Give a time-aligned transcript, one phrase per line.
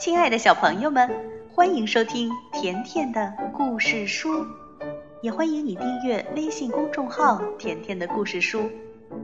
[0.00, 1.10] 亲爱的小朋友们，
[1.52, 4.46] 欢迎收听甜甜的故事书，
[5.20, 8.70] 也欢迎你订阅微信公众号“甜甜的故事书”。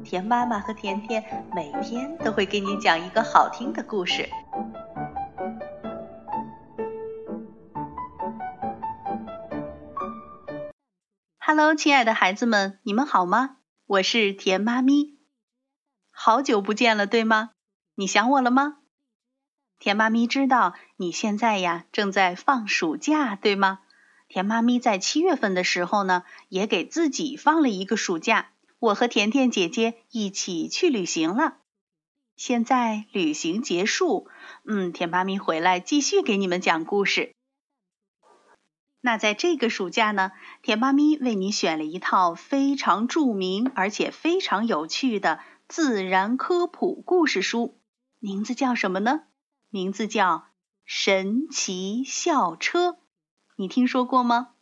[0.04, 1.24] 甜妈妈和甜甜
[1.54, 4.28] 每天都会给你讲一个好听的故事。
[11.38, 13.56] Hello，亲爱的孩子们，你们好吗？
[13.86, 15.16] 我是甜妈咪，
[16.10, 17.52] 好久不见了，对吗？
[17.94, 18.80] 你想我了吗？
[19.78, 23.80] 甜妈咪知道你现在呀正在放暑假，对吗？
[24.28, 28.48] 甜妈咪在七月份的时候呢，也给自己放了一个暑假。
[28.78, 31.58] 我和甜甜姐姐一起去旅行了。
[32.36, 34.28] 现在旅行结束，
[34.64, 37.32] 嗯，甜妈咪回来继续给你们讲故事。
[39.00, 47.78] 那在这个暑假呢，甜妈咪为你选了一套非常著名而且非常有趣的自然科普故事书，
[48.18, 49.22] 名字叫什么呢？
[49.76, 50.38] 名字叫
[50.86, 52.92] 《神奇校车》，
[53.56, 54.54] 你听说过吗？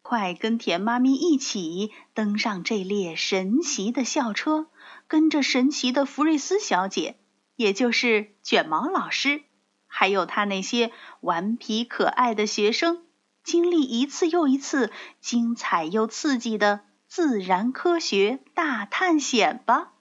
[0.00, 4.68] 快跟田妈咪一起登上这列神奇的校车，
[5.06, 7.18] 跟着神奇的福瑞斯小姐，
[7.54, 9.42] 也就是卷毛老师，
[9.86, 13.04] 还有他那些顽皮可爱的学生，
[13.44, 19.92] 经历一次又一次精彩又刺激的自然科学大探险吧！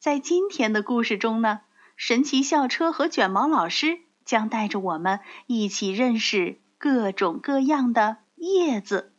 [0.00, 1.60] 在今天的故事中呢？
[1.96, 9.12] 神奇校车和卷毛老师将带着我们一起认识各种各样的叶子。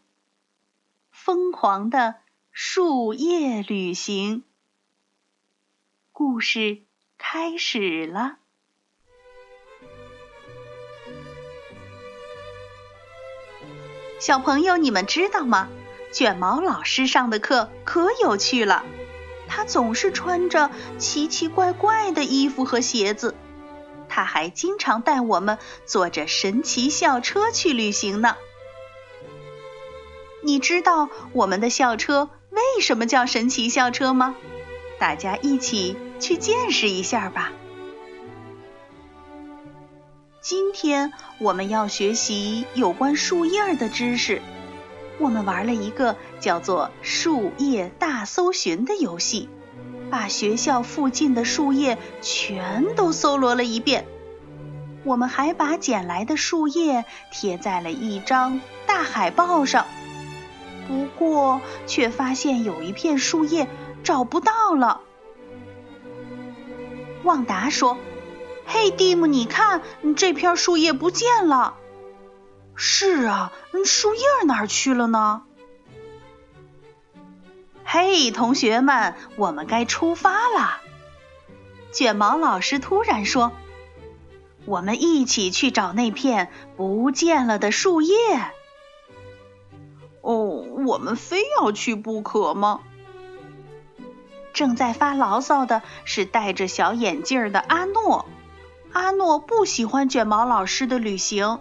[1.11, 2.15] 疯狂的
[2.51, 4.43] 树叶旅行，
[6.11, 6.83] 故事
[7.17, 8.37] 开始了。
[14.19, 15.69] 小朋友，你们知道吗？
[16.11, 18.85] 卷毛老师上的课可有趣了。
[19.47, 23.35] 他总是穿着奇奇怪怪的衣服和鞋子，
[24.09, 28.35] 他还经常带我们坐着神奇校车去旅行呢。
[30.43, 34.35] 你知道我们的校车为什么叫神奇校车吗？
[34.99, 37.51] 大家一起去见识一下吧。
[40.39, 44.41] 今天我们要学习有关树叶的知识。
[45.17, 49.49] 我们玩了一个叫做“树叶大搜寻”的游戏，
[50.11, 54.05] 把学校附近的树叶全都搜罗了一遍。
[55.03, 59.85] 我们还把捡来的树叶贴在了一张大海报上，
[60.87, 63.67] 不过却发现有一片树叶
[64.03, 65.01] 找不到了。
[67.23, 67.97] 旺达说
[68.67, 69.81] ：“嘿，蒂姆，你看，
[70.15, 71.77] 这片树叶不见了。”
[72.75, 73.51] 是啊，
[73.85, 75.43] 树叶哪儿去了呢？
[77.83, 80.81] 嘿，同学们，我们该出发了。
[81.93, 83.53] 卷毛老师突然说
[84.65, 88.15] ：“我们一起去找那片不见了的树叶。”
[90.21, 90.33] 哦，
[90.85, 92.81] 我们非要去不可吗？
[94.51, 98.25] 正在发牢骚的是戴着小眼镜的阿诺。
[98.91, 101.59] 阿诺不喜欢卷毛老师的旅行。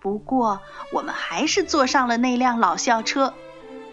[0.00, 0.60] 不过，
[0.92, 3.34] 我们还是坐上了那辆老校车，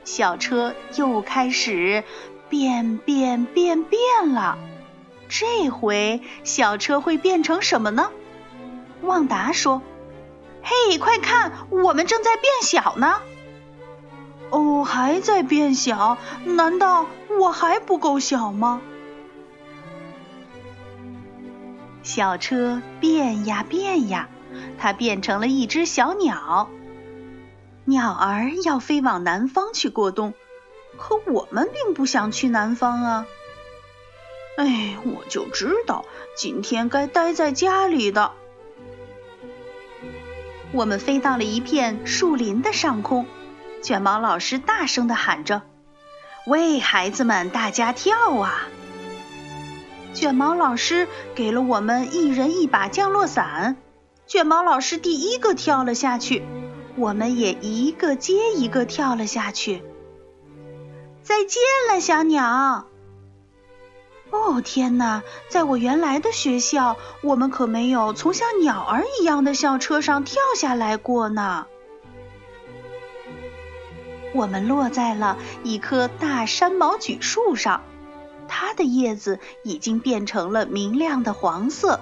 [0.04, 2.04] 校车又开始
[2.50, 4.58] 变变变变了。
[5.30, 8.12] 这回校车会变成什么呢？
[9.02, 9.82] 旺达说
[10.62, 13.20] ：“嘿，快看，我们正在变小呢！”
[14.52, 16.18] 哦，还在变小？
[16.46, 17.08] 难道
[17.40, 18.82] 我还不够小吗？
[22.04, 24.30] 小车变呀变呀。
[24.78, 26.70] 它变成了一只小鸟，
[27.86, 30.34] 鸟儿要飞往南方去过冬，
[30.98, 33.26] 可我们并不想去南方啊！
[34.58, 36.06] 哎，我就知道
[36.36, 38.32] 今天该待在家里的。
[40.72, 43.26] 我们飞到了一片树林的上空，
[43.82, 45.62] 卷毛老师大声的喊着
[46.48, 48.68] ：“喂，孩子们，大家跳啊！”
[50.14, 53.76] 卷毛老师给了我们一人一把降落伞。
[54.34, 56.42] 卷毛老师第一个跳了下去，
[56.96, 59.84] 我们也一个接一个跳了下去。
[61.22, 62.88] 再见了，小鸟！
[64.32, 71.68] 哦，天哪，在我原来的学校，我们可没有从像鸟儿一样的校车上跳下来过呢。
[74.34, 77.84] 我们落在了一棵大山毛榉树上，
[78.48, 82.00] 它的叶子已经变成了明亮的黄色。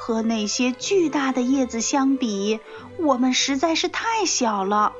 [0.00, 2.60] 和那些巨大的叶子相比，
[2.98, 4.92] 我们实在是太小了。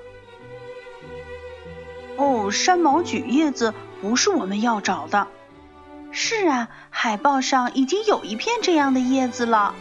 [2.16, 3.72] 哦，山毛榉叶子
[4.02, 5.28] 不是我们要找的。
[6.10, 9.76] 是啊，海报上已经有一片这样的叶子了。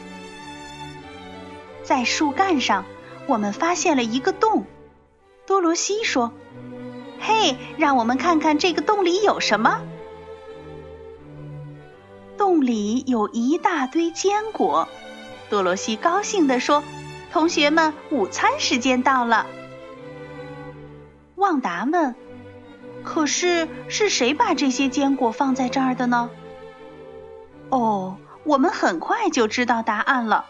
[1.84, 2.86] 在树干上，
[3.26, 4.66] 我们发现了一个洞。
[5.48, 6.32] 多罗西说
[7.20, 9.82] ：“嘿，让我们看看这个洞里有什么。”
[12.38, 14.88] 洞里有一大堆坚果。
[15.50, 16.84] 多罗西高兴地说
[17.34, 19.46] ：“同学们，午餐时间到了。”
[21.36, 22.16] 旺达问
[23.04, 26.30] ：“可是是谁把这些坚果放在这儿的呢？”
[27.70, 30.46] 哦，我们很快就知道答案了。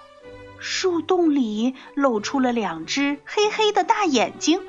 [0.60, 4.62] 树洞里露出了两只黑黑的大眼睛，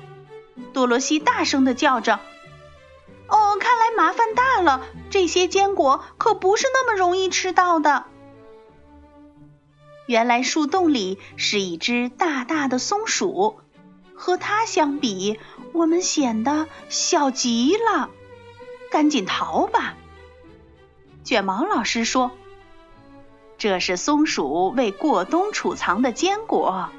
[0.74, 2.20] 多罗西大声的叫着：“，
[3.98, 4.84] 麻烦大了！
[5.10, 8.04] 这些坚果可不是那么容易吃到的。”
[10.06, 13.58] 原来树洞里是一只大大的松鼠，
[14.14, 15.40] 和它相比，
[15.72, 18.08] 我们显得小极了。
[18.92, 19.96] 赶紧逃吧！
[21.24, 22.30] 卷毛老师说。
[23.58, 26.90] 这是松鼠为过冬储藏的坚果。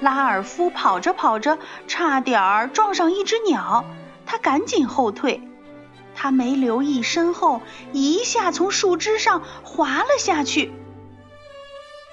[0.00, 3.84] 拉尔夫跑着跑着，差点儿撞上一只鸟，
[4.34, 5.40] 他赶紧后退。
[6.16, 7.60] 他没留意身后，
[7.92, 10.72] 一下从树枝上滑了下去。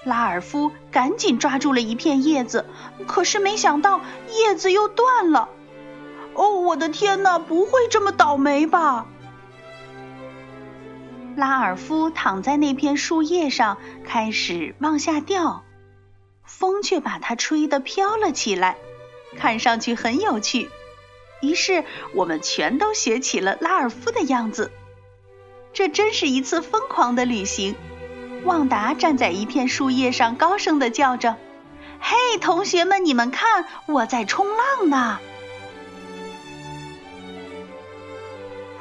[0.03, 2.67] 拉尔夫赶紧抓住了一片叶子，
[3.07, 5.49] 可是没想到叶子又断了。
[6.35, 7.39] 哦，我的天哪！
[7.39, 9.07] 不会这么倒霉吧？
[11.35, 15.63] 拉尔夫躺在那片树叶上，开始往下掉，
[16.43, 18.77] 风却把他吹得飘了起来，
[19.37, 20.69] 看上去很有趣。
[21.41, 21.83] 于是
[22.13, 24.71] 我们全都学起了拉尔夫的样子。
[25.73, 27.75] 这真是一次疯狂的旅行。
[28.43, 31.37] 旺达站在一片树叶上，高声的叫着
[31.99, 35.19] ：“嘿，同学们，你们看，我在冲浪呢！”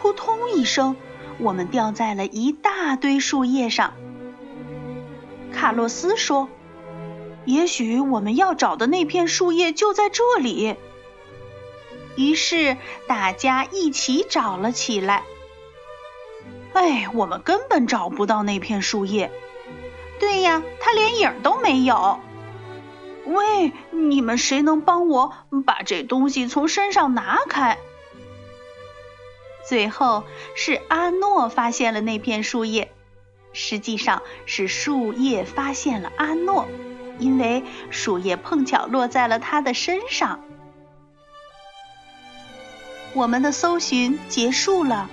[0.01, 0.97] 扑通一声。
[1.43, 3.95] 我们掉在了一大堆树叶上。
[5.55, 6.51] 卡洛斯说
[7.47, 10.77] ：“也许我们要找的那片树叶就在这里。”
[12.17, 12.77] 于是
[13.07, 15.25] 大家一起找了起来。
[16.73, 19.31] 哎，我们根本找不到那片树叶。
[20.19, 22.21] 对呀，它连影都没有。
[23.25, 25.33] 喂，你们谁能帮我
[25.65, 27.79] 把这东西从身上拿开？
[29.69, 30.25] 最后
[30.55, 32.93] 是阿诺发现了那片树叶，
[33.53, 36.67] 实际上是树叶发现了阿诺，
[37.19, 40.45] 因为树叶碰巧落在了他的身上。
[43.15, 45.11] 我们的搜寻结束了，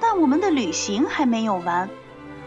[0.00, 1.88] 但我们的旅行还没有完。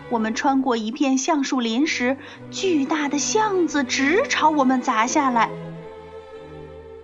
[0.10, 2.18] 我们穿过一片橡树林时，
[2.50, 5.52] 巨大的橡子直朝我们砸下来。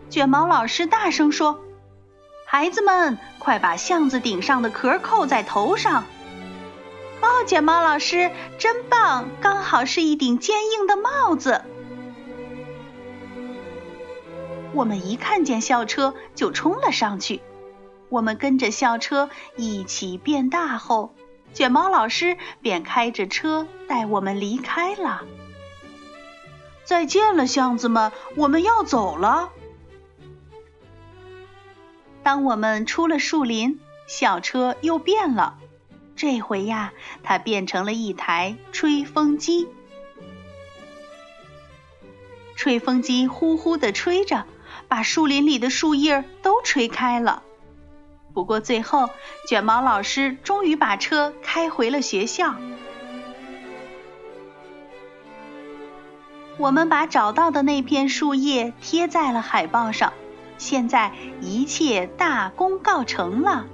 [0.09, 1.61] 卷毛老师大声说。
[2.47, 6.05] 孩子们，快把橡子顶上的壳扣在头上！
[7.21, 11.61] 哦，卷毛老师真棒，刚好是一顶坚硬的帽子。
[14.73, 17.41] 我们一看见校车就冲了上去。
[18.09, 21.15] 我们跟着校车一起变大后，
[21.53, 25.23] 卷毛老师便开着车带我们离开了。
[26.83, 29.49] 再见了，巷子们，我们要走了。
[32.21, 35.57] 当我们出了树林，校车又变了。
[36.15, 36.93] 这回呀，
[37.23, 39.67] 它变成了一台吹风机。
[42.55, 44.45] 吹风机呼呼的吹着，
[44.87, 47.43] 把树林里的树叶都吹开了。
[48.35, 49.09] 不过最后，
[49.47, 52.53] 卷毛老师终于把车开回了学校。
[56.57, 60.11] 我们把找到的那片树叶贴在了海报上。
[60.57, 63.67] 现在一切大功告成了，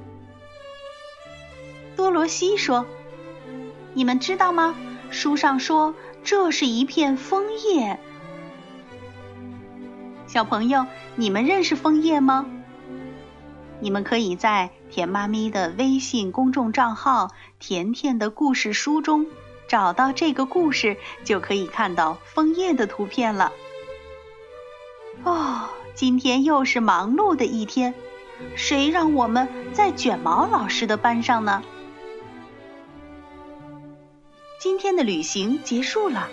[1.96, 2.86] 多罗西说
[3.94, 4.76] ：“你们知道吗？
[5.10, 8.00] 书上说这是一片枫叶。
[10.28, 12.46] 小朋友，你们认识枫叶吗？
[13.82, 19.26] 你们可以在甜妈咪的微信公众账号‘甜甜的故事书’中
[19.68, 20.96] 找到这个故事，
[21.26, 23.52] 就可以看到枫叶的图片了。
[25.24, 27.94] 哦。”今天又是忙碌的一天，
[28.56, 31.62] 谁让我们在卷毛老师的班上呢？
[34.58, 36.30] 今天的旅行结束了，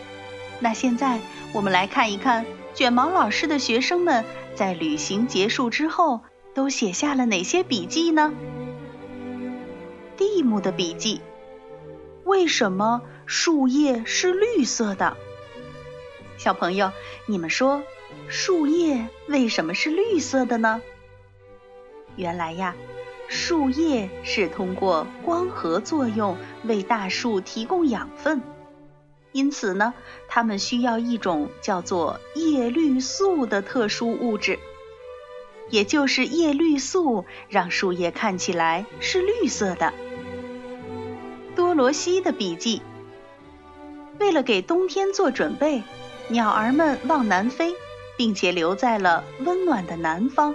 [0.60, 1.18] 那现在
[1.52, 4.24] 我们来看一看卷毛老师的学生们
[4.54, 6.20] 在旅行结束之后
[6.54, 8.32] 都写下了哪些笔记呢？
[10.16, 11.20] 蒂姆的笔记：
[12.24, 15.16] 为什么树叶是绿色的？
[16.36, 16.92] 小朋友，
[17.26, 17.82] 你们说。
[18.26, 20.80] 树叶为什么是绿色的呢？
[22.16, 22.74] 原来呀，
[23.28, 28.40] 树叶是通过光合作用为大树提供养分，
[29.32, 29.92] 因此呢，
[30.26, 34.58] 它们需要一种叫做叶绿素的特殊物质。
[35.70, 39.92] 也就是叶绿素让树叶看起来是绿色的。
[41.54, 42.82] 多罗西的笔记：
[44.18, 45.82] 为了给冬天做准备，
[46.28, 47.74] 鸟儿们往南飞，
[48.16, 50.54] 并且留在了温暖的南方，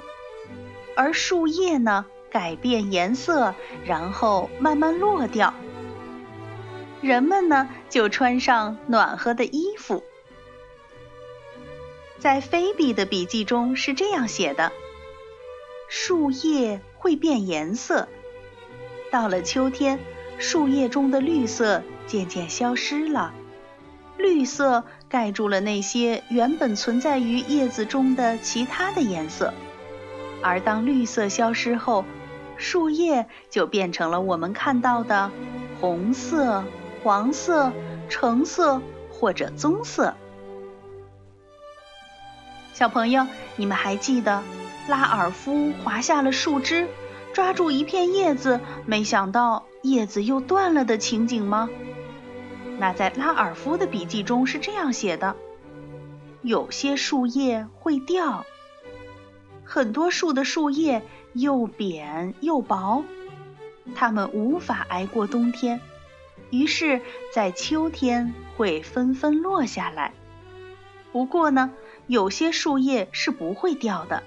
[0.96, 3.54] 而树叶呢改变颜色，
[3.86, 5.54] 然后慢慢落掉。
[7.02, 10.04] 人们呢就穿上暖和的衣服。
[12.18, 14.72] 在菲比的笔记中是这样写的。
[15.96, 18.08] 树叶会变颜色，
[19.12, 20.00] 到了秋天，
[20.40, 23.32] 树叶中的绿色渐渐消失了，
[24.18, 29.54] 绿色盖住了那些原本存在于叶子中的其他的颜色，
[30.42, 32.04] 而当绿色消失后，
[32.58, 35.30] 树叶就变成了我们看到的
[35.80, 36.64] 红色、
[37.04, 37.72] 黄色、
[38.10, 38.82] 橙色
[39.12, 40.16] 或者棕色。
[42.74, 44.42] 小朋友，你们还记得？
[44.88, 46.88] 拉尔夫滑下了树枝，
[47.32, 51.70] 抓住一片叶子，没想到叶子又断了的情景吗？
[52.80, 55.36] 那在拉尔夫的笔记中是这样写的：
[56.42, 58.46] 有些树叶会掉，
[59.64, 63.06] 很多树的树叶又扁又薄，
[63.96, 65.80] 它们无法挨过冬天，
[66.50, 67.00] 于是，
[67.34, 70.14] 在秋天会纷纷落下来。
[71.14, 71.72] 不过呢，
[72.08, 74.24] 有些树叶是不会掉的。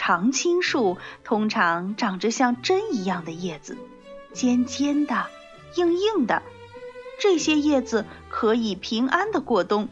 [0.00, 3.76] 常青树通常长着像针一样的叶子，
[4.32, 5.26] 尖尖的，
[5.74, 6.40] 硬硬的。
[7.18, 9.88] 这些叶子可以平安的过冬，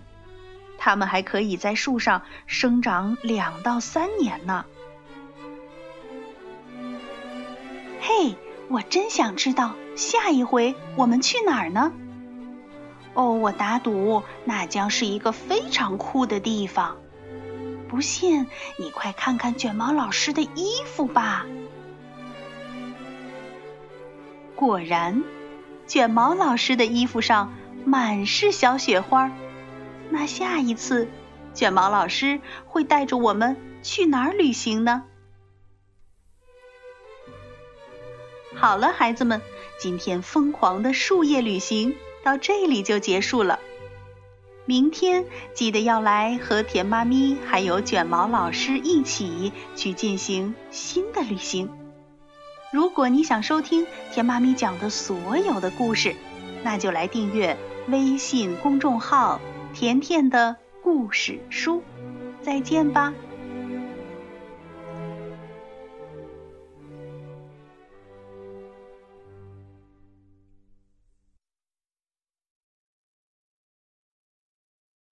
[0.79, 4.65] 它们还可以在树上生长两到三年呢。
[8.01, 8.37] 嘿，
[8.69, 11.93] 我真想知道下一回我们去哪儿呢？
[13.15, 16.97] 哦，我打赌那将是一个非常酷的地方。
[17.89, 21.47] 不信，你快看看卷毛老师的衣服吧。
[24.55, 25.23] 果然，
[25.87, 27.53] 卷毛老师的衣服上
[27.85, 29.31] 满是小雪花。
[30.11, 31.09] 那下一次，
[31.55, 35.05] 卷毛老师会带着我们去哪儿旅行呢？
[38.55, 39.43] 好了，孩子们，
[39.79, 43.61] 今天疯狂的树叶旅行到这里就结束了。
[44.67, 51.71] 明天记得要来和甜妈咪还有卷毛老师一起去进行新的旅行。
[52.73, 56.17] 如果你想收听甜妈咪讲的所有的故事，
[56.65, 57.57] 那就来订阅
[57.87, 59.41] 微信公众号
[59.73, 61.83] “甜甜的故事书”。
[62.43, 63.15] 再见吧。